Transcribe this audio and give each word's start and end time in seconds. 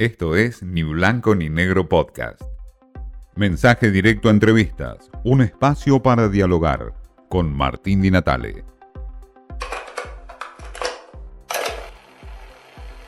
Esto 0.00 0.36
es 0.36 0.62
Ni 0.62 0.84
Blanco 0.84 1.34
ni 1.34 1.48
Negro 1.48 1.88
Podcast. 1.88 2.40
Mensaje 3.34 3.90
directo 3.90 4.28
a 4.28 4.30
entrevistas, 4.30 5.10
un 5.24 5.40
espacio 5.42 6.00
para 6.00 6.28
dialogar 6.28 6.94
con 7.28 7.52
Martín 7.52 8.00
Di 8.00 8.12
Natale. 8.12 8.62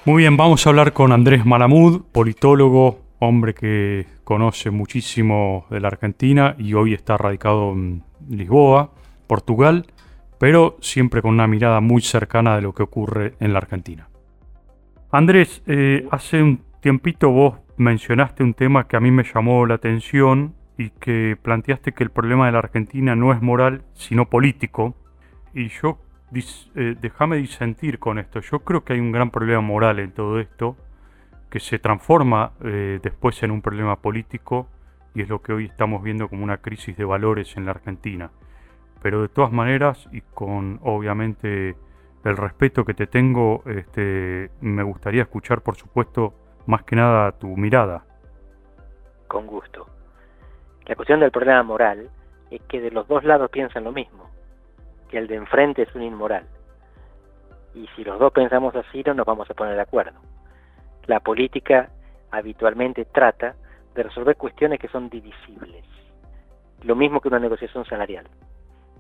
Muy 0.05 0.23
bien, 0.23 0.37
vamos 0.37 0.67
a 0.67 0.71
hablar 0.71 0.93
con 0.93 1.13
Andrés 1.13 1.47
Malamud, 1.47 2.07
politólogo, 2.11 3.03
hombre 3.21 3.55
que 3.55 4.07
conoce 4.25 4.73
muchísimo 4.73 5.67
de 5.71 5.79
la 5.79 5.87
Argentina 5.87 6.57
y 6.59 6.75
hoy 6.75 6.95
está 6.95 7.17
radicado 7.17 7.71
en 7.71 8.03
Lisboa, 8.29 8.91
Portugal, 9.29 9.87
pero 10.41 10.77
siempre 10.81 11.23
con 11.23 11.35
una 11.35 11.47
mirada 11.47 11.81
muy 11.81 12.03
cercana 12.03 12.57
de 12.57 12.63
lo 12.63 12.75
que 12.75 12.83
ocurre 12.83 13.35
en 13.39 13.53
la 13.53 13.61
Argentina. 13.61 14.09
Andrés, 15.13 15.63
eh, 15.67 16.09
hace 16.11 16.43
un 16.43 16.70
tiempito 16.81 17.31
vos 17.31 17.59
mencionaste 17.77 18.43
un 18.43 18.55
tema 18.55 18.89
que 18.89 18.97
a 18.97 19.01
mí 19.01 19.11
me 19.11 19.25
llamó 19.25 19.65
la 19.67 19.75
atención 19.75 20.55
y 20.77 20.91
que 20.91 21.37
planteaste 21.41 21.93
que 21.93 22.05
el 22.05 22.11
problema 22.11 22.47
de 22.47 22.53
la 22.53 22.59
Argentina 22.59 23.15
no 23.15 23.33
es 23.33 23.43
moral, 23.43 23.83
sino 23.93 24.31
político. 24.31 24.95
Y 25.55 25.69
yo, 25.69 25.99
eh, 26.75 26.97
déjame 27.01 27.37
disentir 27.37 27.99
con 27.99 28.19
esto, 28.19 28.41
yo 28.41 28.61
creo 28.61 28.85
que 28.85 28.95
hay 28.95 29.01
un 29.01 29.13
gran 29.13 29.31
problema 29.31 29.61
moral 29.61 29.99
en 29.99 30.13
todo 30.13 30.41
esto, 30.41 30.77
que 31.51 31.61
se 31.61 31.79
transforma 31.79 32.53
eh, 32.63 33.01
después 33.03 33.43
en 33.43 33.51
un 33.51 33.61
problema 33.61 33.97
político 33.97 34.69
y 35.15 35.23
es 35.23 35.29
lo 35.29 35.43
que 35.43 35.53
hoy 35.53 35.67
estamos 35.67 36.03
viendo 36.03 36.29
como 36.29 36.45
una 36.45 36.59
crisis 36.59 36.97
de 36.97 37.05
valores 37.05 37.57
en 37.57 37.67
la 37.67 37.73
Argentina. 37.73 38.31
Pero 39.03 39.23
de 39.23 39.29
todas 39.29 39.53
maneras 39.53 40.09
y 40.13 40.21
con 40.21 40.79
obviamente 40.83 41.77
el 42.25 42.37
respeto 42.37 42.85
que 42.85 42.95
te 42.95 43.07
tengo, 43.07 43.63
este, 43.67 44.51
me 44.61 44.83
gustaría 44.83 45.23
escuchar 45.23 45.63
por 45.63 45.77
supuesto 45.77 46.35
más 46.71 46.85
que 46.85 46.97
nada 46.97 47.33
tu 47.33 47.49
mirada. 47.57 48.05
Con 49.27 49.47
gusto. 49.47 49.87
La 50.87 50.97
cuestión 50.97 51.21
del 51.21 51.31
problema 51.31 51.63
moral 51.63 52.09
es 52.51 52.63
que 52.63 52.81
de 52.81 52.91
los 52.91 53.07
dos 53.07 53.25
lados 53.25 53.51
piensan 53.51 53.85
lo 53.85 53.93
mismo, 53.93 54.31
que 55.09 55.19
el 55.19 55.27
de 55.27 55.37
enfrente 55.37 55.83
es 55.83 55.95
un 55.95 56.03
inmoral. 56.03 56.45
Y 57.75 57.87
si 57.95 58.05
los 58.05 58.19
dos 58.19 58.33
pensamos 58.33 58.75
así, 58.75 59.03
no 59.05 59.15
nos 59.15 59.27
vamos 59.27 59.51
a 59.51 59.55
poner 59.55 59.75
de 59.75 59.83
acuerdo. 59.83 60.19
La 61.07 61.21
política 61.21 61.91
habitualmente 62.31 63.05
trata 63.05 63.55
de 63.95 64.03
resolver 64.05 64.37
cuestiones 64.37 64.79
que 64.79 64.89
son 64.89 65.09
divisibles. 65.09 65.85
Lo 66.83 66.97
mismo 66.97 67.21
que 67.21 67.29
una 67.29 67.39
negociación 67.39 67.85
salarial. 67.85 68.27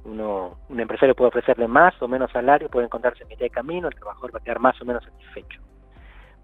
Uno, 0.04 0.58
un 0.68 0.80
empresario 0.80 1.14
puede 1.14 1.28
ofrecerle 1.28 1.68
más 1.68 2.00
o 2.02 2.08
menos 2.08 2.30
salario, 2.32 2.68
puede 2.68 2.86
encontrarse 2.86 3.22
en 3.22 3.28
mitad 3.28 3.42
de 3.42 3.50
camino, 3.50 3.88
el 3.88 3.94
trabajador 3.94 4.34
va 4.34 4.38
a 4.38 4.42
quedar 4.42 4.60
más 4.60 4.80
o 4.80 4.84
menos 4.84 5.04
satisfecho. 5.04 5.60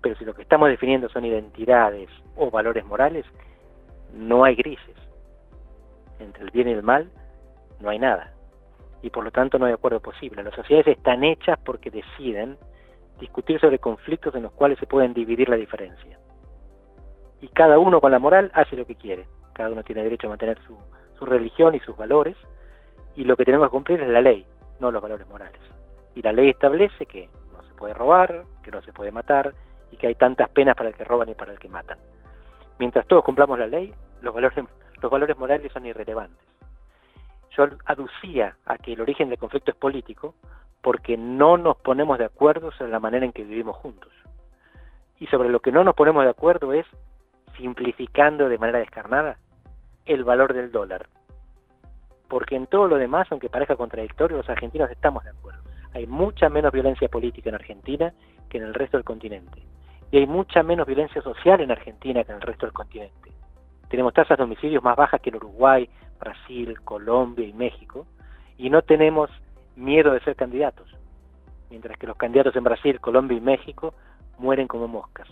Pero 0.07 0.19
si 0.19 0.25
lo 0.25 0.35
que 0.35 0.43
estamos 0.43 0.69
definiendo 0.69 1.09
son 1.09 1.25
identidades 1.25 2.09
o 2.37 2.49
valores 2.49 2.85
morales, 2.85 3.27
no 4.15 4.45
hay 4.45 4.55
grises. 4.55 4.95
Entre 6.21 6.45
el 6.45 6.53
bien 6.53 6.69
y 6.69 6.75
el 6.75 6.85
mal 6.85 7.11
no 7.81 7.89
hay 7.89 7.99
nada. 7.99 8.33
Y 9.03 9.11
por 9.11 9.25
lo 9.25 9.33
tanto 9.33 9.59
no 9.59 9.67
hay 9.67 9.73
acuerdo 9.73 9.99
posible. 9.99 10.45
Las 10.45 10.55
sociedades 10.55 10.97
están 10.97 11.25
hechas 11.25 11.59
porque 11.65 11.91
deciden 11.91 12.57
discutir 13.19 13.59
sobre 13.59 13.81
conflictos 13.81 14.33
en 14.37 14.45
los 14.45 14.53
cuales 14.53 14.79
se 14.79 14.87
pueden 14.87 15.13
dividir 15.13 15.49
la 15.49 15.57
diferencia. 15.57 16.21
Y 17.41 17.49
cada 17.49 17.81
uno 17.81 18.01
con 18.01 18.13
la 18.13 18.21
moral 18.21 18.53
hace 18.55 18.77
lo 18.77 18.87
que 18.87 18.95
quiere. 18.95 19.27
Cada 19.55 19.71
uno 19.71 19.83
tiene 19.83 20.05
derecho 20.05 20.29
a 20.29 20.31
mantener 20.31 20.57
su, 20.69 20.79
su 21.19 21.27
religión 21.27 21.75
y 21.75 21.81
sus 21.81 21.97
valores. 21.97 22.37
Y 23.17 23.25
lo 23.25 23.37
que 23.37 23.45
tenemos 23.45 23.67
que 23.67 23.73
cumplir 23.73 24.03
es 24.03 24.09
la 24.09 24.21
ley, 24.21 24.47
no 24.79 24.93
los 24.93 25.03
valores 25.03 25.27
morales. 25.27 25.61
Y 26.15 26.23
la 26.23 26.33
ley 26.33 26.51
establece 26.51 27.07
que 27.07 27.29
no 27.53 27.61
se 27.65 27.75
puede 27.75 27.93
robar, 27.93 28.45
que 28.63 28.71
no 28.71 28.81
se 28.83 28.93
puede 28.93 29.11
matar, 29.11 29.53
y 29.91 29.97
que 29.97 30.09
hay 30.09 30.15
tantas 30.15 30.49
penas 30.51 30.77
para 30.77 30.89
el 30.89 30.95
que 30.95 31.05
roban 31.05 31.29
y 31.29 31.35
para 31.35 31.53
el 31.53 31.59
que 31.59 31.69
matan. 31.69 31.99
Mientras 32.79 33.07
todos 33.07 33.25
cumplamos 33.25 33.59
la 33.59 33.67
ley, 33.67 33.95
los 34.21 34.35
valores, 34.35 34.65
los 35.01 35.11
valores 35.11 35.39
morales 35.39 35.73
son 35.73 35.87
irrelevantes. 35.87 36.47
Yo 37.57 37.69
aducía 37.87 38.57
a 38.67 38.77
que 38.77 38.93
el 38.93 39.01
origen 39.01 39.31
del 39.31 39.39
conflicto 39.39 39.71
es 39.71 39.77
político 39.77 40.35
porque 40.83 41.17
no 41.17 41.57
nos 41.57 41.77
ponemos 41.79 42.19
de 42.19 42.27
acuerdo 42.27 42.71
sobre 42.73 42.93
la 42.93 43.01
manera 43.01 43.25
en 43.25 43.33
que 43.33 43.45
vivimos 43.45 43.77
juntos. 43.77 44.13
Y 45.19 45.27
sobre 45.27 45.49
lo 45.49 45.61
que 45.61 45.73
no 45.73 45.83
nos 45.83 45.95
ponemos 45.95 46.23
de 46.25 46.31
acuerdo 46.31 46.73
es, 46.75 46.87
simplificando 47.57 48.49
de 48.49 48.59
manera 48.59 48.79
descarnada, 48.79 49.39
el 50.05 50.23
valor 50.23 50.53
del 50.53 50.71
dólar. 50.71 51.09
Porque 52.29 52.57
en 52.57 52.67
todo 52.67 52.89
lo 52.89 52.99
demás, 52.99 53.27
aunque 53.31 53.49
parezca 53.49 53.77
contradictorio, 53.77 54.37
los 54.37 54.49
argentinos 54.49 54.91
estamos 54.91 55.25
de 55.25 55.31
acuerdo. 55.31 55.63
Hay 55.95 56.07
mucha 56.07 56.51
menos 56.51 56.73
violencia 56.73 57.09
política 57.09 57.49
en 57.49 57.55
Argentina 57.55 58.13
que 58.49 58.59
en 58.59 58.65
el 58.65 58.75
resto 58.75 58.97
del 58.97 59.05
continente 59.05 59.67
y 60.11 60.19
hay 60.19 60.27
mucha 60.27 60.63
menos 60.63 60.87
violencia 60.87 61.21
social 61.23 61.61
en 61.61 61.71
Argentina 61.71 62.23
que 62.25 62.33
en 62.33 62.37
el 62.37 62.43
resto 62.43 62.67
del 62.67 62.73
continente. 62.73 63.33
Tenemos 63.89 64.15
tasas 64.15 64.39
de 64.39 64.45
homicidios 64.45 64.83
más 64.83 64.97
bajas 64.97 65.21
que 65.21 65.31
en 65.31 65.37
Uruguay, 65.37 65.89
Brasil, 66.19 66.81
Colombia 66.83 67.47
y 67.47 67.53
México, 67.53 68.07
y 68.59 68.71
no 68.71 68.83
tenemos 68.83 69.31
miedo 69.77 70.13
de 70.13 70.21
ser 70.21 70.37
candidatos, 70.37 70.89
mientras 71.71 71.99
que 71.99 72.07
los 72.07 72.17
candidatos 72.17 72.57
en 72.57 72.65
Brasil, 72.65 73.01
Colombia 73.01 73.37
y 73.37 73.41
México 73.41 73.95
mueren 74.39 74.67
como 74.67 74.89
moscas. 74.89 75.29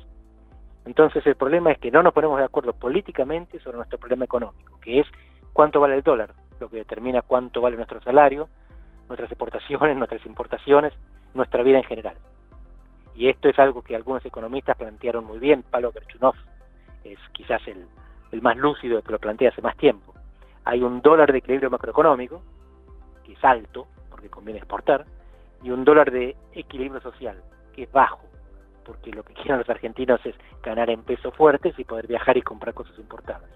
Entonces 0.85 1.27
el 1.27 1.37
problema 1.37 1.73
es 1.73 1.79
que 1.79 1.91
no 1.91 2.03
nos 2.03 2.13
ponemos 2.13 2.39
de 2.39 2.45
acuerdo 2.45 2.75
políticamente 2.75 3.59
sobre 3.61 3.79
nuestro 3.79 3.99
problema 3.99 4.25
económico, 4.25 4.79
que 4.81 5.01
es 5.01 5.07
cuánto 5.53 5.81
vale 5.81 5.95
el 5.95 6.03
dólar, 6.03 6.35
lo 6.61 6.69
que 6.69 6.77
determina 6.77 7.23
cuánto 7.23 7.61
vale 7.61 7.77
nuestro 7.77 8.03
salario, 8.03 8.49
nuestras 9.09 9.31
exportaciones, 9.31 9.97
nuestras 9.97 10.25
importaciones, 10.27 10.93
nuestra 11.33 11.63
vida 11.63 11.79
en 11.79 11.85
general 11.85 12.17
y 13.15 13.29
esto 13.29 13.49
es 13.49 13.59
algo 13.59 13.83
que 13.83 13.95
algunos 13.95 14.25
economistas 14.25 14.77
plantearon 14.77 15.25
muy 15.25 15.39
bien, 15.39 15.63
Palo 15.63 15.93
Kerchunov 15.93 16.35
es 17.05 17.19
quizás 17.33 17.61
el, 17.69 17.87
más 18.43 18.57
lúcido 18.57 19.01
que 19.03 19.13
lo 19.13 19.19
plantea 19.19 19.51
hace 19.51 19.63
más 19.63 19.77
tiempo. 19.77 20.13
Hay 20.65 20.83
un 20.83 21.01
dólar 21.01 21.31
de 21.31 21.39
equilibrio 21.39 21.71
macroeconómico, 21.71 22.43
que 23.25 23.35
es 23.35 23.45
alto, 23.45 23.87
porque 24.11 24.29
conviene 24.29 24.59
exportar, 24.59 25.05
y 25.63 25.71
un 25.71 25.85
dólar 25.85 26.11
de 26.11 26.37
equilibrio 26.53 27.01
social, 27.01 27.41
que 27.75 27.85
es 27.85 27.93
bajo, 27.93 28.21
porque 28.85 29.13
lo 29.13 29.23
que 29.23 29.35
quieren 29.35 29.59
los 29.59 29.71
argentinos 29.71 30.21
es 30.25 30.35
ganar 30.63 30.91
en 30.91 31.03
pesos 31.03 31.33
fuertes 31.35 31.79
y 31.79 31.85
poder 31.85 32.07
viajar 32.09 32.37
y 32.37 32.43
comprar 32.43 32.75
cosas 32.75 32.99
importadas. 32.99 33.49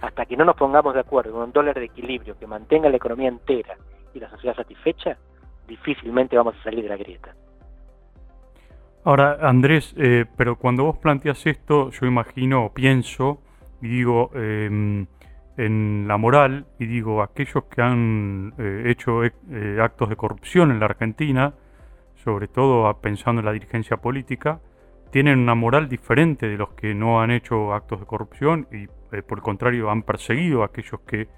Hasta 0.00 0.26
que 0.26 0.36
no 0.36 0.44
nos 0.44 0.54
pongamos 0.54 0.94
de 0.94 1.00
acuerdo 1.00 1.30
en 1.30 1.42
un 1.42 1.52
dólar 1.52 1.74
de 1.74 1.86
equilibrio 1.86 2.38
que 2.38 2.46
mantenga 2.46 2.88
la 2.88 2.98
economía 2.98 3.28
entera 3.28 3.76
y 4.14 4.20
la 4.20 4.30
sociedad 4.30 4.54
satisfecha, 4.54 5.18
difícilmente 5.66 6.36
vamos 6.36 6.54
a 6.60 6.62
salir 6.62 6.84
de 6.84 6.88
la 6.88 6.96
grieta. 6.96 7.34
Ahora, 9.08 9.38
Andrés, 9.40 9.94
eh, 9.96 10.26
pero 10.36 10.56
cuando 10.56 10.84
vos 10.84 10.98
planteas 10.98 11.46
esto, 11.46 11.90
yo 11.92 12.04
imagino 12.04 12.66
o 12.66 12.74
pienso 12.74 13.40
y 13.80 13.88
digo 13.88 14.30
em, 14.34 15.06
en 15.56 16.04
la 16.06 16.18
moral 16.18 16.66
y 16.78 16.84
digo 16.84 17.22
aquellos 17.22 17.64
que 17.70 17.80
han 17.80 18.52
eh, 18.58 18.82
hecho 18.88 19.24
eh, 19.24 19.32
actos 19.80 20.10
de 20.10 20.16
corrupción 20.16 20.70
en 20.70 20.78
la 20.78 20.84
Argentina, 20.84 21.54
sobre 22.22 22.48
todo 22.48 23.00
pensando 23.00 23.40
en 23.40 23.46
la 23.46 23.52
dirigencia 23.52 23.96
política, 23.96 24.60
tienen 25.10 25.38
una 25.38 25.54
moral 25.54 25.88
diferente 25.88 26.46
de 26.46 26.58
los 26.58 26.74
que 26.74 26.94
no 26.94 27.22
han 27.22 27.30
hecho 27.30 27.72
actos 27.72 28.00
de 28.00 28.04
corrupción 28.04 28.68
y 28.70 28.88
por 29.22 29.38
el 29.38 29.42
contrario 29.42 29.90
han 29.90 30.02
perseguido 30.02 30.62
a 30.62 30.66
aquellos 30.66 31.00
que 31.06 31.28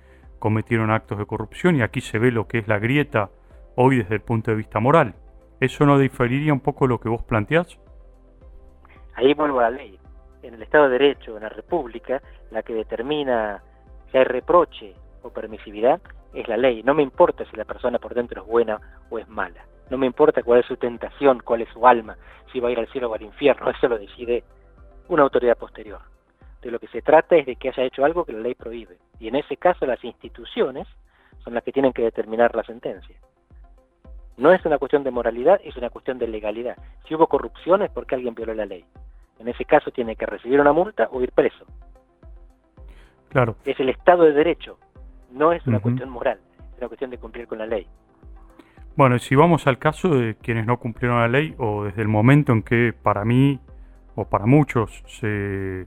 cometieron 0.40 0.90
actos 0.90 1.18
de 1.18 1.26
corrupción 1.26 1.76
y 1.76 1.82
aquí 1.82 2.00
se 2.00 2.18
ve 2.18 2.32
lo 2.32 2.48
que 2.48 2.58
es 2.58 2.66
la 2.66 2.80
grieta 2.80 3.30
hoy 3.76 3.98
desde 3.98 4.16
el 4.16 4.22
punto 4.22 4.50
de 4.50 4.56
vista 4.56 4.80
moral. 4.80 5.14
¿Eso 5.60 5.84
no 5.84 5.98
diferiría 5.98 6.54
un 6.54 6.60
poco 6.60 6.86
lo 6.86 6.98
que 6.98 7.10
vos 7.10 7.22
planteás? 7.22 7.78
Ahí 9.14 9.34
vuelvo 9.34 9.60
a 9.60 9.64
la 9.64 9.70
ley. 9.70 9.98
En 10.42 10.54
el 10.54 10.62
Estado 10.62 10.84
de 10.84 10.98
Derecho, 10.98 11.36
en 11.36 11.42
la 11.42 11.50
República, 11.50 12.22
la 12.50 12.62
que 12.62 12.72
determina 12.72 13.62
si 14.10 14.16
hay 14.16 14.24
reproche 14.24 14.94
o 15.22 15.28
permisividad 15.28 16.00
es 16.32 16.48
la 16.48 16.56
ley. 16.56 16.82
No 16.82 16.94
me 16.94 17.02
importa 17.02 17.44
si 17.50 17.56
la 17.56 17.66
persona 17.66 17.98
por 17.98 18.14
dentro 18.14 18.40
es 18.40 18.48
buena 18.48 18.80
o 19.10 19.18
es 19.18 19.28
mala. 19.28 19.66
No 19.90 19.98
me 19.98 20.06
importa 20.06 20.42
cuál 20.42 20.60
es 20.60 20.66
su 20.66 20.78
tentación, 20.78 21.40
cuál 21.40 21.60
es 21.60 21.68
su 21.74 21.86
alma, 21.86 22.16
si 22.50 22.58
va 22.58 22.68
a 22.68 22.72
ir 22.72 22.78
al 22.78 22.88
cielo 22.88 23.10
o 23.10 23.14
al 23.14 23.22
infierno. 23.22 23.68
Eso 23.70 23.86
lo 23.86 23.98
decide 23.98 24.44
una 25.08 25.24
autoridad 25.24 25.58
posterior. 25.58 26.00
De 26.62 26.70
lo 26.70 26.78
que 26.78 26.88
se 26.88 27.02
trata 27.02 27.36
es 27.36 27.44
de 27.44 27.56
que 27.56 27.68
haya 27.68 27.84
hecho 27.84 28.04
algo 28.04 28.24
que 28.24 28.32
la 28.32 28.40
ley 28.40 28.54
prohíbe. 28.54 28.96
Y 29.18 29.28
en 29.28 29.36
ese 29.36 29.58
caso 29.58 29.84
las 29.84 30.02
instituciones 30.04 30.88
son 31.44 31.52
las 31.52 31.64
que 31.64 31.72
tienen 31.72 31.92
que 31.92 32.02
determinar 32.02 32.54
la 32.54 32.62
sentencia. 32.62 33.16
No 34.40 34.54
es 34.54 34.64
una 34.64 34.78
cuestión 34.78 35.04
de 35.04 35.10
moralidad, 35.10 35.60
es 35.62 35.76
una 35.76 35.90
cuestión 35.90 36.18
de 36.18 36.26
legalidad. 36.26 36.74
Si 37.06 37.14
hubo 37.14 37.26
corrupción 37.26 37.82
es 37.82 37.90
porque 37.90 38.14
alguien 38.14 38.34
violó 38.34 38.54
la 38.54 38.64
ley. 38.64 38.86
En 39.38 39.48
ese 39.48 39.66
caso 39.66 39.90
tiene 39.90 40.16
que 40.16 40.24
recibir 40.24 40.58
una 40.58 40.72
multa 40.72 41.10
o 41.12 41.20
ir 41.20 41.30
preso. 41.32 41.66
Claro. 43.28 43.56
Es 43.66 43.78
el 43.78 43.90
Estado 43.90 44.24
de 44.24 44.32
Derecho, 44.32 44.78
no 45.30 45.52
es 45.52 45.66
una 45.66 45.78
cuestión 45.78 46.08
moral, 46.08 46.38
es 46.72 46.78
una 46.78 46.88
cuestión 46.88 47.10
de 47.10 47.18
cumplir 47.18 47.46
con 47.46 47.58
la 47.58 47.66
ley. 47.66 47.86
Bueno, 48.96 49.18
si 49.18 49.34
vamos 49.34 49.66
al 49.66 49.78
caso 49.78 50.08
de 50.08 50.36
quienes 50.36 50.64
no 50.64 50.78
cumplieron 50.78 51.20
la 51.20 51.28
ley 51.28 51.54
o 51.58 51.84
desde 51.84 52.00
el 52.00 52.08
momento 52.08 52.52
en 52.52 52.62
que 52.62 52.94
para 52.94 53.26
mí 53.26 53.60
o 54.14 54.24
para 54.24 54.46
muchos 54.46 55.02
se 55.06 55.84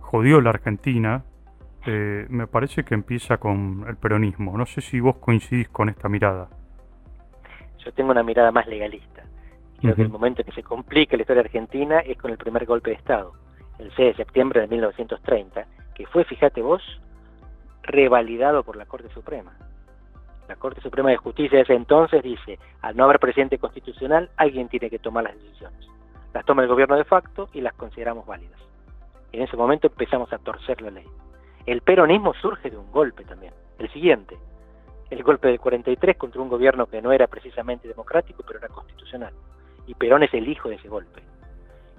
jodió 0.00 0.42
la 0.42 0.50
Argentina, 0.50 1.24
eh, 1.86 2.26
me 2.28 2.46
parece 2.46 2.84
que 2.84 2.92
empieza 2.92 3.38
con 3.38 3.86
el 3.88 3.96
peronismo. 3.96 4.58
No 4.58 4.66
sé 4.66 4.82
si 4.82 5.00
vos 5.00 5.16
coincidís 5.16 5.70
con 5.70 5.88
esta 5.88 6.10
mirada 6.10 6.50
yo 7.86 7.92
tengo 7.92 8.10
una 8.10 8.24
mirada 8.24 8.50
más 8.50 8.66
legalista. 8.66 9.22
Creo 9.80 9.94
que 9.94 10.02
el 10.02 10.08
momento 10.08 10.42
en 10.42 10.46
que 10.46 10.52
se 10.52 10.64
complica 10.64 11.16
la 11.16 11.22
historia 11.22 11.42
argentina 11.42 12.00
es 12.00 12.18
con 12.18 12.32
el 12.32 12.36
primer 12.36 12.66
golpe 12.66 12.90
de 12.90 12.96
Estado. 12.96 13.32
el 13.78 13.92
6 13.94 14.16
de 14.16 14.24
septiembre 14.24 14.62
de 14.62 14.68
1930, 14.68 15.66
que 15.94 16.06
fue, 16.06 16.24
fíjate 16.24 16.62
vos, 16.62 16.82
revalidado 17.82 18.64
por 18.64 18.74
la 18.76 18.86
Corte 18.86 19.08
Suprema. 19.10 19.52
La 20.48 20.56
Corte 20.56 20.80
Suprema 20.80 21.10
de 21.10 21.18
Justicia 21.18 21.58
de 21.58 21.62
ese 21.62 21.74
entonces 21.74 22.22
dice, 22.22 22.58
al 22.80 22.96
no 22.96 23.04
haber 23.04 23.20
presidente 23.20 23.58
constitucional, 23.58 24.30
alguien 24.36 24.68
tiene 24.68 24.88
que 24.88 24.98
tomar 24.98 25.24
las 25.24 25.34
decisiones. 25.34 25.86
Las 26.32 26.44
toma 26.44 26.62
el 26.62 26.68
gobierno 26.68 26.96
de 26.96 27.04
facto 27.04 27.50
y 27.52 27.60
las 27.60 27.74
consideramos 27.74 28.26
válidas. 28.26 28.58
En 29.32 29.42
ese 29.42 29.56
momento 29.56 29.88
empezamos 29.88 30.32
a 30.32 30.38
torcer 30.38 30.80
la 30.80 30.90
ley. 30.90 31.06
El 31.66 31.82
peronismo 31.82 32.32
surge 32.34 32.70
de 32.70 32.78
un 32.78 32.90
golpe 32.90 33.24
también, 33.24 33.52
el 33.78 33.92
siguiente, 33.92 34.36
el 35.10 35.22
golpe 35.22 35.48
del 35.48 35.60
43 35.60 36.16
contra 36.16 36.40
un 36.40 36.48
gobierno 36.48 36.86
que 36.86 37.00
no 37.00 37.12
era 37.12 37.26
precisamente 37.26 37.88
democrático, 37.88 38.42
pero 38.46 38.58
era 38.58 38.68
constitucional. 38.68 39.32
Y 39.86 39.94
Perón 39.94 40.24
es 40.24 40.34
el 40.34 40.48
hijo 40.48 40.68
de 40.68 40.76
ese 40.76 40.88
golpe. 40.88 41.22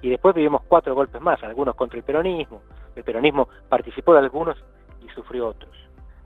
Y 0.02 0.10
después 0.10 0.36
vivimos 0.36 0.62
cuatro 0.68 0.94
golpes 0.94 1.22
más, 1.22 1.42
algunos 1.44 1.76
contra 1.76 1.98
el 1.98 2.04
peronismo. 2.04 2.62
El 2.96 3.04
peronismo 3.04 3.48
participó 3.70 4.14
de 4.14 4.20
algunos 4.20 4.58
y 5.04 5.10
sufrió 5.10 5.48
otros. 5.48 5.76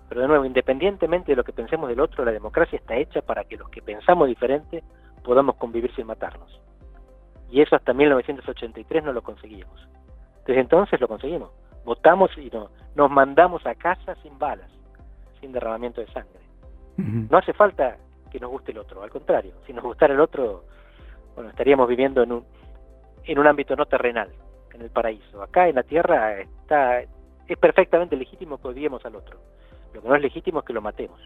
Pero 0.09 0.21
de 0.21 0.27
nuevo, 0.27 0.43
independientemente 0.43 1.31
de 1.31 1.35
lo 1.35 1.43
que 1.43 1.53
pensemos 1.53 1.87
del 1.87 2.01
otro, 2.01 2.25
la 2.25 2.31
democracia 2.31 2.77
está 2.77 2.97
hecha 2.97 3.21
para 3.21 3.45
que 3.45 3.57
los 3.57 3.69
que 3.69 3.81
pensamos 3.81 4.27
diferente 4.27 4.83
podamos 5.23 5.55
convivir 5.55 5.93
sin 5.95 6.07
matarnos. 6.07 6.59
Y 7.49 7.61
eso 7.61 7.75
hasta 7.75 7.93
1983 7.93 9.03
no 9.03 9.13
lo 9.13 9.21
conseguimos. 9.21 9.87
Desde 10.45 10.59
entonces 10.61 10.99
lo 10.99 11.07
conseguimos. 11.07 11.51
Votamos 11.85 12.31
y 12.37 12.51
nos 12.95 13.11
mandamos 13.11 13.65
a 13.65 13.75
casa 13.75 14.15
sin 14.21 14.37
balas, 14.37 14.69
sin 15.39 15.51
derramamiento 15.51 16.01
de 16.01 16.07
sangre. 16.07 16.40
No 16.97 17.37
hace 17.37 17.53
falta 17.53 17.97
que 18.31 18.39
nos 18.39 18.51
guste 18.51 18.71
el 18.71 18.77
otro, 18.77 19.01
al 19.03 19.09
contrario, 19.09 19.53
si 19.65 19.73
nos 19.73 19.83
gustara 19.83 20.13
el 20.13 20.19
otro, 20.19 20.65
bueno, 21.35 21.49
estaríamos 21.49 21.87
viviendo 21.87 22.23
en 22.23 22.31
un, 22.31 22.45
en 23.25 23.39
un 23.39 23.47
ámbito 23.47 23.75
no 23.75 23.85
terrenal, 23.85 24.29
en 24.73 24.81
el 24.81 24.89
paraíso. 24.89 25.41
Acá 25.41 25.67
en 25.67 25.75
la 25.75 25.83
tierra 25.83 26.39
está, 26.39 27.01
es 27.01 27.57
perfectamente 27.59 28.15
legítimo 28.15 28.61
que 28.61 28.69
odiemos 28.69 29.05
al 29.05 29.15
otro. 29.15 29.39
Lo 29.93 30.01
que 30.01 30.07
no 30.07 30.15
es 30.15 30.21
legítimo 30.21 30.59
es 30.59 30.65
que 30.65 30.73
lo 30.73 30.81
matemos 30.81 31.19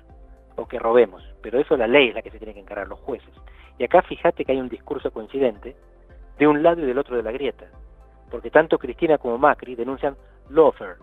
o 0.55 0.67
que 0.67 0.79
robemos, 0.79 1.23
pero 1.41 1.59
eso 1.59 1.75
la 1.75 1.87
ley 1.87 2.09
es 2.09 2.15
la 2.15 2.21
que 2.21 2.31
se 2.31 2.37
tiene 2.37 2.53
que 2.53 2.61
encargar, 2.61 2.87
los 2.87 2.99
jueces. 2.99 3.33
Y 3.77 3.83
acá 3.83 4.01
fíjate 4.01 4.45
que 4.45 4.53
hay 4.53 4.59
un 4.59 4.69
discurso 4.69 5.11
coincidente 5.11 5.75
de 6.37 6.47
un 6.47 6.63
lado 6.63 6.81
y 6.81 6.85
del 6.85 6.97
otro 6.97 7.17
de 7.17 7.23
la 7.23 7.31
grieta, 7.31 7.65
porque 8.31 8.49
tanto 8.49 8.77
Cristina 8.77 9.17
como 9.17 9.37
Macri 9.37 9.75
denuncian 9.75 10.15
lawfare, 10.49 10.95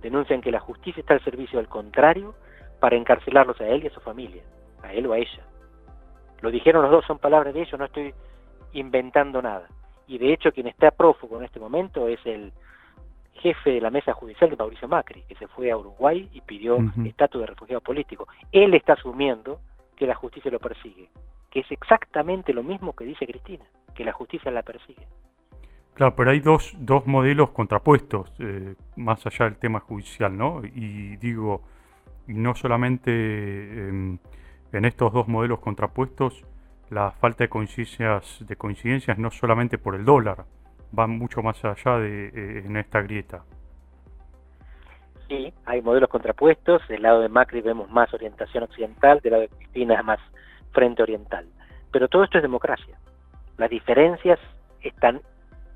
denuncian 0.00 0.40
que 0.40 0.50
la 0.50 0.60
justicia 0.60 1.00
está 1.00 1.14
al 1.14 1.24
servicio 1.24 1.58
del 1.58 1.68
contrario 1.68 2.34
para 2.80 2.96
encarcelarlos 2.96 3.60
a 3.60 3.66
él 3.66 3.84
y 3.84 3.86
a 3.88 3.94
su 3.94 4.00
familia, 4.00 4.42
a 4.82 4.92
él 4.92 5.06
o 5.06 5.12
a 5.12 5.18
ella. 5.18 5.42
Lo 6.40 6.50
dijeron 6.50 6.82
los 6.82 6.90
dos, 6.90 7.04
son 7.06 7.18
palabras 7.18 7.54
de 7.54 7.62
ellos, 7.62 7.78
no 7.78 7.86
estoy 7.86 8.14
inventando 8.72 9.42
nada. 9.42 9.68
Y 10.06 10.18
de 10.18 10.32
hecho 10.32 10.52
quien 10.52 10.68
está 10.68 10.90
prófugo 10.90 11.38
en 11.38 11.44
este 11.44 11.60
momento 11.60 12.08
es 12.08 12.20
el 12.24 12.52
jefe 13.34 13.70
de 13.70 13.80
la 13.80 13.90
mesa 13.90 14.12
judicial 14.12 14.50
de 14.50 14.56
Mauricio 14.56 14.88
Macri, 14.88 15.22
que 15.22 15.34
se 15.36 15.46
fue 15.48 15.70
a 15.70 15.76
Uruguay 15.76 16.28
y 16.32 16.40
pidió 16.40 16.78
estatus 17.04 17.40
de 17.40 17.46
refugiado 17.46 17.80
político. 17.80 18.26
Él 18.52 18.74
está 18.74 18.94
asumiendo 18.94 19.60
que 19.96 20.06
la 20.06 20.14
justicia 20.14 20.50
lo 20.50 20.58
persigue, 20.58 21.08
que 21.50 21.60
es 21.60 21.70
exactamente 21.70 22.52
lo 22.52 22.62
mismo 22.62 22.94
que 22.94 23.04
dice 23.04 23.26
Cristina, 23.26 23.64
que 23.94 24.04
la 24.04 24.12
justicia 24.12 24.50
la 24.50 24.62
persigue. 24.62 25.06
Claro, 25.94 26.14
pero 26.14 26.30
hay 26.30 26.38
dos, 26.38 26.74
dos 26.78 27.06
modelos 27.06 27.50
contrapuestos, 27.50 28.32
eh, 28.38 28.76
más 28.96 29.26
allá 29.26 29.46
del 29.46 29.58
tema 29.58 29.80
judicial, 29.80 30.36
¿no? 30.36 30.62
Y 30.64 31.16
digo, 31.16 31.62
no 32.28 32.54
solamente 32.54 33.10
en, 33.10 34.20
estos 34.72 35.12
dos 35.12 35.28
modelos 35.28 35.60
contrapuestos, 35.60 36.44
la 36.90 37.10
falta 37.12 37.44
de 37.44 37.48
coincidencias, 37.48 38.44
de 38.46 38.56
coincidencias 38.56 39.18
no 39.18 39.30
solamente 39.30 39.78
por 39.78 39.94
el 39.94 40.04
dólar, 40.04 40.44
va 40.96 41.06
mucho 41.06 41.42
más 41.42 41.62
allá 41.64 41.98
de 41.98 42.26
eh, 42.28 42.62
en 42.64 42.76
esta 42.76 43.02
grieta. 43.02 43.44
Sí, 45.28 45.52
hay 45.66 45.82
modelos 45.82 46.08
contrapuestos, 46.08 46.86
del 46.88 47.02
lado 47.02 47.20
de 47.20 47.28
Macri 47.28 47.60
vemos 47.60 47.90
más 47.90 48.12
orientación 48.14 48.64
occidental, 48.64 49.20
del 49.20 49.32
lado 49.32 49.42
de 49.42 49.48
Cristina 49.48 50.02
más 50.02 50.20
frente 50.72 51.02
oriental. 51.02 51.46
Pero 51.90 52.08
todo 52.08 52.24
esto 52.24 52.38
es 52.38 52.42
democracia. 52.42 52.98
Las 53.58 53.68
diferencias 53.68 54.38
están 54.82 55.20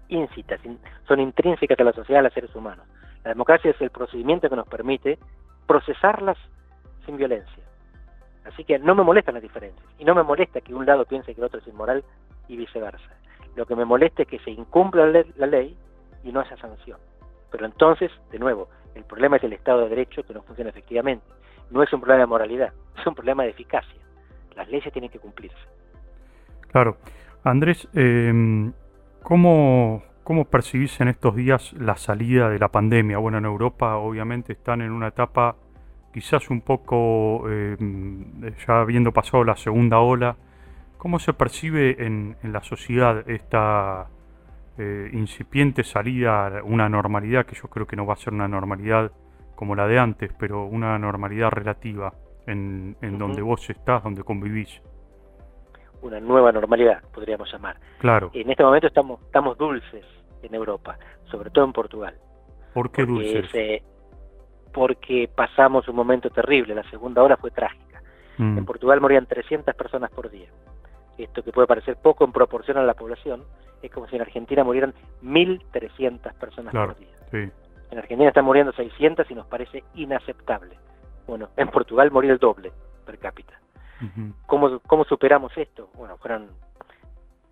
íncitas, 0.08 0.60
son 1.06 1.20
intrínsecas 1.20 1.78
a 1.78 1.84
la 1.84 1.92
sociedad, 1.92 2.20
a 2.20 2.24
los 2.24 2.32
seres 2.32 2.54
humanos. 2.54 2.86
La 3.24 3.30
democracia 3.30 3.70
es 3.70 3.80
el 3.80 3.90
procedimiento 3.90 4.48
que 4.48 4.56
nos 4.56 4.68
permite 4.68 5.18
procesarlas 5.66 6.38
sin 7.04 7.16
violencia. 7.16 7.62
Así 8.44 8.64
que 8.64 8.78
no 8.78 8.94
me 8.94 9.04
molestan 9.04 9.34
las 9.34 9.42
diferencias 9.42 9.84
y 9.98 10.04
no 10.04 10.14
me 10.14 10.22
molesta 10.22 10.60
que 10.60 10.74
un 10.74 10.84
lado 10.84 11.04
piense 11.04 11.34
que 11.34 11.40
el 11.40 11.46
otro 11.46 11.60
es 11.60 11.66
inmoral 11.66 12.04
y 12.48 12.56
viceversa. 12.56 13.10
Lo 13.54 13.66
que 13.66 13.76
me 13.76 13.84
molesta 13.84 14.22
es 14.22 14.28
que 14.28 14.38
se 14.40 14.50
incumpla 14.50 15.06
la 15.06 15.46
ley 15.46 15.76
y 16.24 16.32
no 16.32 16.40
haya 16.40 16.56
sanción. 16.56 16.98
Pero 17.50 17.66
entonces, 17.66 18.10
de 18.30 18.38
nuevo, 18.38 18.68
el 18.94 19.04
problema 19.04 19.36
es 19.36 19.44
el 19.44 19.52
Estado 19.52 19.82
de 19.82 19.90
Derecho 19.90 20.22
que 20.22 20.34
no 20.34 20.42
funciona 20.42 20.70
efectivamente. 20.70 21.24
No 21.70 21.82
es 21.82 21.92
un 21.92 22.00
problema 22.00 22.20
de 22.20 22.26
moralidad, 22.26 22.72
es 22.98 23.06
un 23.06 23.14
problema 23.14 23.44
de 23.44 23.50
eficacia. 23.50 24.00
Las 24.56 24.68
leyes 24.68 24.92
tienen 24.92 25.10
que 25.10 25.18
cumplirse. 25.18 25.56
Claro. 26.70 26.96
Andrés, 27.44 27.88
em, 27.94 28.72
¿cómo, 29.22 30.02
¿cómo 30.24 30.44
percibís 30.44 31.00
en 31.00 31.08
estos 31.08 31.34
días 31.34 31.72
la 31.74 31.96
salida 31.96 32.48
de 32.48 32.58
la 32.58 32.68
pandemia? 32.68 33.18
Bueno, 33.18 33.38
en 33.38 33.44
Europa 33.44 33.96
obviamente 33.96 34.52
están 34.52 34.82
en 34.82 34.92
una 34.92 35.08
etapa 35.08 35.56
quizás 36.12 36.50
un 36.50 36.60
poco, 36.60 37.48
em, 37.48 38.24
ya 38.66 38.80
habiendo 38.80 39.12
pasado 39.12 39.44
la 39.44 39.56
segunda 39.56 39.98
ola, 40.00 40.36
¿cómo 40.98 41.18
se 41.18 41.32
percibe 41.32 42.04
en, 42.04 42.36
la 42.42 42.62
sociedad 42.62 43.28
esta 43.28 44.08
eh, 44.78 45.10
incipiente 45.12 45.84
salida 45.84 46.58
a 46.58 46.62
una 46.62 46.88
normalidad, 46.88 47.46
que 47.46 47.54
yo 47.54 47.68
creo 47.68 47.86
que 47.86 47.96
no 47.96 48.06
va 48.06 48.14
a 48.14 48.16
ser 48.16 48.32
una 48.32 48.48
normalidad 48.48 49.10
como 49.54 49.74
la 49.74 49.86
de 49.86 49.98
antes, 49.98 50.32
pero 50.38 50.64
una 50.64 50.98
normalidad 50.98 51.50
relativa 51.50 52.12
en, 52.46 52.96
donde 53.18 53.42
vos 53.42 53.68
estás, 53.70 54.02
donde 54.02 54.22
convivís? 54.22 54.82
Una 56.02 56.20
nueva 56.20 56.52
normalidad, 56.52 57.02
podríamos 57.14 57.50
llamar. 57.50 57.76
Claro. 57.98 58.30
En 58.34 58.50
este 58.50 58.62
momento 58.62 58.86
estamos, 58.88 59.20
estamos 59.22 59.56
dulces 59.56 60.04
en 60.42 60.54
Europa, 60.54 60.98
sobre 61.30 61.50
todo 61.50 61.64
en 61.64 61.72
Portugal. 61.72 62.14
¿Por 62.74 62.90
qué 62.90 63.04
dulces? 63.04 63.82
porque 64.72 65.28
pasamos 65.34 65.86
un 65.88 65.96
momento 65.96 66.30
terrible, 66.30 66.74
la 66.74 66.88
segunda 66.90 67.22
hora 67.22 67.36
fue 67.36 67.50
trágica. 67.50 68.02
Mm. 68.38 68.58
En 68.58 68.64
Portugal 68.64 69.00
morían 69.00 69.26
300 69.26 69.74
personas 69.74 70.10
por 70.10 70.30
día. 70.30 70.48
Esto 71.18 71.42
que 71.42 71.52
puede 71.52 71.66
parecer 71.66 71.96
poco 71.96 72.24
en 72.24 72.32
proporción 72.32 72.78
a 72.78 72.82
la 72.82 72.94
población, 72.94 73.44
es 73.82 73.90
como 73.90 74.08
si 74.08 74.16
en 74.16 74.22
Argentina 74.22 74.64
murieran 74.64 74.94
1.300 75.22 76.32
personas 76.34 76.72
por 76.72 76.96
día. 76.96 77.50
En 77.90 77.98
Argentina 77.98 78.28
están 78.28 78.46
muriendo 78.46 78.72
600 78.72 79.30
y 79.30 79.34
nos 79.34 79.46
parece 79.46 79.84
inaceptable. 79.94 80.76
Bueno, 81.26 81.50
en 81.56 81.68
Portugal 81.68 82.10
moría 82.10 82.32
el 82.32 82.38
doble 82.38 82.72
per 83.04 83.18
cápita. 83.18 83.60
¿Cómo, 84.46 84.80
¿Cómo 84.80 85.04
superamos 85.04 85.56
esto? 85.56 85.90
Bueno, 85.94 86.16
fueron 86.16 86.50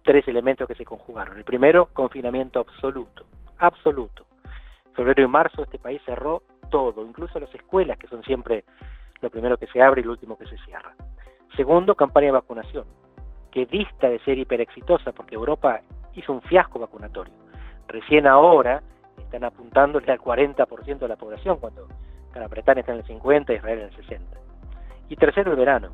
tres 0.02 0.26
elementos 0.28 0.66
que 0.66 0.74
se 0.74 0.84
conjugaron. 0.84 1.36
El 1.36 1.44
primero, 1.44 1.86
confinamiento 1.92 2.60
absoluto, 2.60 3.24
absoluto. 3.58 4.26
Febrero 4.94 5.22
y 5.22 5.28
marzo 5.28 5.62
este 5.62 5.78
país 5.78 6.00
cerró 6.04 6.42
todo, 6.70 7.04
incluso 7.06 7.38
las 7.38 7.54
escuelas, 7.54 7.98
que 7.98 8.08
son 8.08 8.22
siempre 8.24 8.64
lo 9.20 9.30
primero 9.30 9.56
que 9.56 9.66
se 9.66 9.82
abre 9.82 10.00
y 10.00 10.04
lo 10.04 10.12
último 10.12 10.36
que 10.36 10.46
se 10.46 10.58
cierra. 10.58 10.94
Segundo, 11.56 11.94
campaña 11.94 12.26
de 12.26 12.32
vacunación, 12.32 12.84
que 13.50 13.66
dista 13.66 14.08
de 14.08 14.18
ser 14.20 14.38
hiper 14.38 14.60
exitosa 14.60 15.12
porque 15.12 15.34
Europa 15.34 15.80
hizo 16.14 16.32
un 16.32 16.42
fiasco 16.42 16.78
vacunatorio. 16.78 17.34
Recién 17.88 18.26
ahora 18.26 18.82
están 19.18 19.44
apuntándole 19.44 20.10
al 20.10 20.18
40% 20.18 20.98
de 20.98 21.08
la 21.08 21.16
población, 21.16 21.58
cuando 21.58 21.86
Gran 22.32 22.48
está 22.54 22.92
en 22.92 22.98
el 22.98 23.04
50 23.04 23.52
y 23.52 23.56
Israel 23.56 23.78
en 23.80 23.84
el 23.86 23.96
60. 23.96 24.36
Y 25.08 25.16
tercero, 25.16 25.50
el 25.50 25.56
verano, 25.56 25.90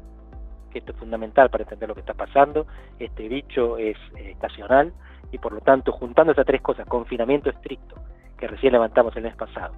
esto 0.79 0.93
es 0.93 0.99
fundamental 0.99 1.51
para 1.51 1.65
entender 1.65 1.89
lo 1.89 1.95
que 1.95 2.01
está 2.01 2.15
pasando. 2.15 2.67
Este 2.99 3.29
bicho 3.29 3.79
es 3.79 3.97
eh, 4.17 4.31
estacional 4.31 4.93
y 5.33 5.39
por 5.39 5.53
lo 5.53 5.61
tanto, 5.61 5.93
juntando 5.93 6.33
esas 6.33 6.47
tres 6.47 6.63
cosas, 6.63 6.87
confinamiento 6.87 7.51
estricto, 7.51 7.97
que 8.39 8.47
recién 8.47 8.73
levantamos 8.73 9.17
el 9.17 9.25
mes 9.25 9.35
pasado, 9.35 9.75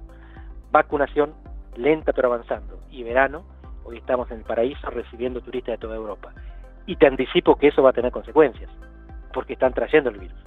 vacunación 0.71 1.35
lenta 1.76 2.12
pero 2.12 2.33
avanzando. 2.33 2.81
Y 2.90 3.02
verano, 3.02 3.45
hoy 3.85 3.99
estamos 3.99 4.31
en 4.31 4.38
el 4.38 4.45
paraíso 4.45 4.90
recibiendo 4.90 5.40
turistas 5.40 5.75
de 5.75 5.78
toda 5.78 5.97
Europa. 5.97 6.33
Y 6.87 6.97
te 6.97 7.07
anticipo 7.07 7.57
que 7.57 7.69
eso 7.69 7.83
va 7.83 7.90
a 7.90 7.95
tener 7.95 8.11
consecuencias, 8.11 8.71
porque 9.33 9.55
están 9.55 9.73
trayendo 9.73 10.11
el 10.11 10.19
virus. 10.19 10.38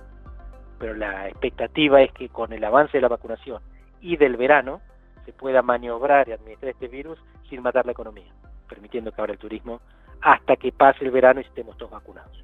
Pero 0.80 0.96
la 0.96 1.28
expectativa 1.28 2.02
es 2.02 2.12
que 2.14 2.30
con 2.30 2.54
el 2.54 2.64
avance 2.64 2.98
de 2.98 3.02
la 3.02 3.08
vacunación 3.08 3.62
y 4.02 4.18
del 4.18 4.36
verano 4.36 4.82
se 5.26 5.34
pueda 5.34 5.62
maniobrar 5.62 6.28
y 6.28 6.32
administrar 6.32 6.72
este 6.72 6.88
virus 6.88 7.20
sin 7.50 7.62
matar 7.62 7.86
la 7.86 7.92
economía, 7.92 8.34
permitiendo 8.68 9.12
que 9.12 9.22
abra 9.22 9.34
el 9.34 9.40
turismo 9.40 9.80
hasta 10.22 10.56
que 10.56 10.72
pase 10.72 11.06
el 11.06 11.12
verano 11.12 11.42
y 11.42 11.44
estemos 11.44 11.78
todos 11.78 11.92
vacunados. 11.92 12.44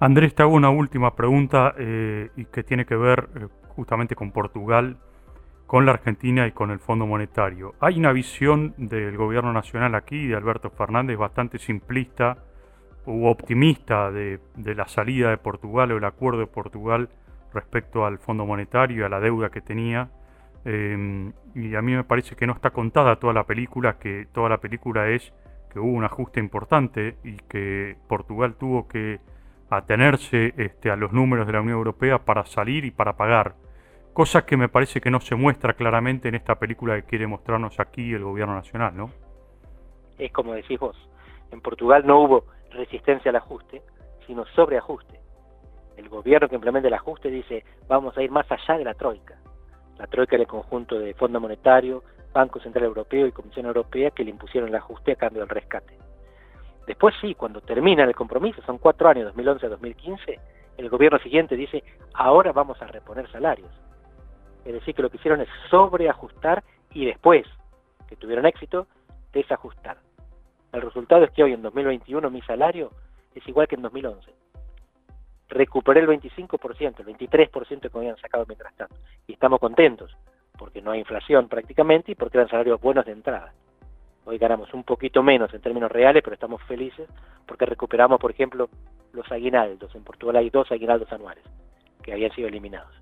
Andrés, 0.00 0.34
te 0.34 0.42
hago 0.42 0.54
una 0.54 0.70
última 0.70 1.14
pregunta 1.16 1.74
eh, 1.76 2.30
y 2.36 2.44
que 2.44 2.62
tiene 2.62 2.84
que 2.84 2.96
ver 2.96 3.28
eh, 3.34 3.48
justamente 3.68 4.14
con 4.14 4.30
Portugal 4.30 4.96
con 5.68 5.84
la 5.84 5.92
Argentina 5.92 6.46
y 6.46 6.52
con 6.52 6.70
el 6.70 6.78
Fondo 6.78 7.06
Monetario. 7.06 7.74
Hay 7.78 7.98
una 7.98 8.10
visión 8.10 8.72
del 8.78 9.18
gobierno 9.18 9.52
nacional 9.52 9.94
aquí, 9.94 10.26
de 10.26 10.34
Alberto 10.34 10.70
Fernández, 10.70 11.18
bastante 11.18 11.58
simplista 11.58 12.38
u 13.04 13.26
optimista 13.26 14.10
de, 14.10 14.40
la 14.56 14.88
salida 14.88 15.28
de 15.28 15.36
Portugal 15.36 15.92
o 15.92 15.98
el 15.98 16.04
acuerdo 16.04 16.40
de 16.40 16.46
Portugal 16.46 17.10
respecto 17.52 18.06
al 18.06 18.18
Fondo 18.18 18.46
Monetario 18.46 19.02
y 19.02 19.02
a 19.02 19.10
la 19.10 19.20
deuda 19.20 19.50
que 19.50 19.60
tenía. 19.60 20.08
Em, 20.64 21.34
y 21.54 21.74
a 21.74 21.82
mí 21.82 21.94
me 21.94 22.04
parece 22.04 22.34
que 22.34 22.46
no 22.46 22.54
está 22.54 22.70
contada 22.70 23.16
toda 23.16 23.34
la 23.34 23.44
película, 23.44 23.98
que 23.98 24.26
toda 24.32 24.48
la 24.48 24.58
película 24.58 25.10
es 25.10 25.34
que 25.68 25.78
hubo 25.78 25.90
un 25.90 26.04
ajuste 26.04 26.40
importante 26.40 27.16
y 27.24 27.36
que 27.36 27.96
Portugal 28.08 28.54
tuvo 28.54 28.88
que 28.88 29.20
atenerse 29.70 30.54
este, 30.56 30.90
a 30.90 30.96
los 30.96 31.12
números 31.12 31.46
de 31.46 31.52
la 31.52 31.60
Unión 31.60 31.78
Europea 31.78 32.18
para 32.24 32.44
salir 32.46 32.84
y 32.84 32.90
para 32.90 33.16
pagar. 33.16 33.54
Cosa 34.12 34.44
que 34.44 34.56
me 34.56 34.68
parece 34.68 35.00
que 35.00 35.10
no 35.10 35.20
se 35.20 35.34
muestra 35.34 35.74
claramente 35.74 36.28
en 36.28 36.34
esta 36.34 36.58
película 36.58 36.96
que 36.96 37.04
quiere 37.04 37.26
mostrarnos 37.26 37.78
aquí 37.78 38.12
el 38.12 38.24
gobierno 38.24 38.54
nacional, 38.54 38.96
¿no? 38.96 39.10
Es 40.18 40.32
como 40.32 40.54
decís 40.54 40.78
vos, 40.80 40.96
en 41.52 41.60
Portugal 41.60 42.04
no 42.04 42.20
hubo 42.20 42.44
resistencia 42.70 43.30
al 43.30 43.36
ajuste, 43.36 43.82
sino 44.26 44.44
sobreajuste. 44.46 45.20
El 45.96 46.08
gobierno 46.08 46.48
que 46.48 46.54
implementa 46.54 46.88
el 46.88 46.94
ajuste 46.94 47.30
dice, 47.30 47.64
vamos 47.88 48.16
a 48.16 48.22
ir 48.22 48.30
más 48.30 48.50
allá 48.50 48.78
de 48.78 48.84
la 48.84 48.94
troika. 48.94 49.36
La 49.98 50.06
troika 50.06 50.36
era 50.36 50.42
el 50.42 50.48
conjunto 50.48 50.98
de 50.98 51.14
Fondo 51.14 51.40
Monetario, 51.40 52.02
Banco 52.32 52.60
Central 52.60 52.84
Europeo 52.84 53.26
y 53.26 53.32
Comisión 53.32 53.66
Europea 53.66 54.10
que 54.10 54.24
le 54.24 54.30
impusieron 54.30 54.68
el 54.68 54.76
ajuste 54.76 55.12
a 55.12 55.16
cambio 55.16 55.40
del 55.40 55.48
rescate. 55.48 55.98
Después 56.86 57.14
sí, 57.20 57.34
cuando 57.34 57.60
termina 57.60 58.04
el 58.04 58.14
compromiso, 58.14 58.62
son 58.62 58.78
cuatro 58.78 59.08
años, 59.08 59.26
2011 59.26 59.66
a 59.66 59.68
2015, 59.68 60.40
el 60.78 60.88
gobierno 60.88 61.18
siguiente 61.18 61.56
dice, 61.56 61.84
ahora 62.14 62.52
vamos 62.52 62.80
a 62.80 62.86
reponer 62.86 63.30
salarios. 63.30 63.70
Es 64.64 64.72
decir, 64.72 64.94
que 64.94 65.02
lo 65.02 65.10
que 65.10 65.18
hicieron 65.18 65.40
es 65.40 65.48
sobreajustar 65.70 66.62
y 66.92 67.04
después, 67.04 67.46
que 68.08 68.16
tuvieron 68.16 68.46
éxito, 68.46 68.86
desajustar. 69.32 69.98
El 70.72 70.82
resultado 70.82 71.24
es 71.24 71.30
que 71.32 71.42
hoy 71.42 71.52
en 71.52 71.62
2021 71.62 72.30
mi 72.30 72.42
salario 72.42 72.90
es 73.34 73.46
igual 73.48 73.68
que 73.68 73.74
en 73.74 73.82
2011. 73.82 74.30
Recuperé 75.48 76.00
el 76.00 76.08
25%, 76.08 77.00
el 77.00 77.06
23% 77.06 77.80
que 77.80 77.90
me 77.92 77.98
habían 78.00 78.16
sacado 78.18 78.44
mientras 78.46 78.74
tanto. 78.76 78.94
Y 79.26 79.32
estamos 79.32 79.60
contentos, 79.60 80.16
porque 80.68 80.82
no 80.82 80.90
hay 80.90 80.98
inflación 80.98 81.48
prácticamente 81.48 82.12
y 82.12 82.14
porque 82.14 82.36
eran 82.36 82.50
salarios 82.50 82.78
buenos 82.78 83.06
de 83.06 83.12
entrada. 83.12 83.54
Hoy 84.26 84.36
ganamos 84.36 84.74
un 84.74 84.84
poquito 84.84 85.22
menos 85.22 85.54
en 85.54 85.62
términos 85.62 85.90
reales, 85.90 86.22
pero 86.22 86.34
estamos 86.34 86.62
felices 86.64 87.08
porque 87.46 87.64
recuperamos, 87.64 88.20
por 88.20 88.30
ejemplo, 88.30 88.68
los 89.14 89.32
aguinaldos. 89.32 89.94
En 89.94 90.04
Portugal 90.04 90.36
hay 90.36 90.50
dos 90.50 90.70
aguinaldos 90.70 91.10
anuales 91.10 91.42
que 92.02 92.12
habían 92.12 92.32
sido 92.32 92.48
eliminados. 92.48 92.92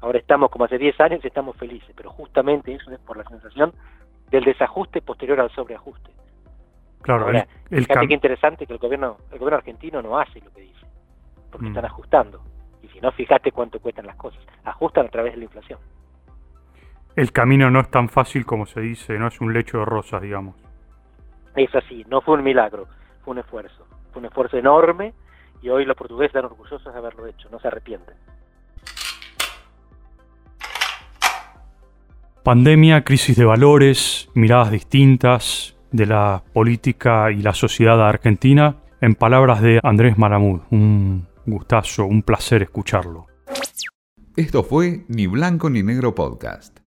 Ahora 0.00 0.18
estamos 0.18 0.50
como 0.50 0.64
hace 0.64 0.78
10 0.78 0.98
años 1.02 1.20
y 1.22 1.26
estamos 1.26 1.54
felices, 1.58 1.92
pero 1.94 2.08
justamente 2.08 2.72
eso 2.72 2.90
es 2.90 2.98
por 3.00 3.18
la 3.18 3.24
sensación 3.24 3.74
del 4.30 4.44
desajuste 4.44 5.02
posterior 5.02 5.38
al 5.38 5.50
sobreajuste. 5.50 6.10
Claro, 7.02 7.26
Ahora, 7.26 7.46
el, 7.68 7.84
fíjate 7.84 8.08
qué 8.08 8.14
interesante 8.14 8.66
que 8.66 8.72
el 8.72 8.78
gobierno, 8.78 9.18
el 9.32 9.38
gobierno 9.38 9.58
argentino 9.58 10.00
no 10.00 10.18
hace 10.18 10.40
lo 10.40 10.50
que 10.50 10.62
dice, 10.62 10.86
porque 11.50 11.66
mm. 11.66 11.68
están 11.68 11.84
ajustando. 11.84 12.40
Y 12.82 12.88
si 12.88 13.00
no, 13.00 13.12
fíjate 13.12 13.52
cuánto 13.52 13.80
cuestan 13.80 14.06
las 14.06 14.16
cosas. 14.16 14.40
Ajustan 14.64 15.04
a 15.04 15.10
través 15.10 15.34
de 15.34 15.40
la 15.40 15.44
inflación. 15.44 15.78
El 17.16 17.32
camino 17.32 17.70
no 17.70 17.80
es 17.80 17.90
tan 17.90 18.10
fácil 18.10 18.44
como 18.44 18.66
se 18.66 18.82
dice, 18.82 19.18
no 19.18 19.28
es 19.28 19.40
un 19.40 19.54
lecho 19.54 19.78
de 19.78 19.86
rosas, 19.86 20.20
digamos. 20.20 20.54
Es 21.54 21.74
así, 21.74 22.04
no 22.10 22.20
fue 22.20 22.34
un 22.34 22.44
milagro, 22.44 22.86
fue 23.24 23.32
un 23.32 23.38
esfuerzo. 23.38 23.86
Fue 24.12 24.20
un 24.20 24.26
esfuerzo 24.26 24.58
enorme 24.58 25.14
y 25.62 25.70
hoy 25.70 25.86
los 25.86 25.96
portugueses 25.96 26.28
están 26.28 26.44
orgullosos 26.44 26.92
de 26.92 26.98
haberlo 26.98 27.26
hecho, 27.26 27.48
no 27.50 27.58
se 27.58 27.68
arrepienten. 27.68 28.14
Pandemia, 32.42 33.02
crisis 33.02 33.34
de 33.34 33.46
valores, 33.46 34.28
miradas 34.34 34.70
distintas 34.70 35.74
de 35.92 36.04
la 36.04 36.42
política 36.52 37.32
y 37.32 37.36
la 37.36 37.54
sociedad 37.54 38.06
argentina, 38.06 38.76
en 39.00 39.14
palabras 39.14 39.62
de 39.62 39.80
Andrés 39.82 40.18
Maramud. 40.18 40.60
Un 40.70 41.26
gustazo, 41.46 42.04
un 42.04 42.22
placer 42.22 42.62
escucharlo. 42.62 43.26
Esto 44.36 44.62
fue 44.62 45.06
Ni 45.08 45.26
Blanco 45.26 45.70
ni 45.70 45.82
Negro 45.82 46.14
Podcast. 46.14 46.85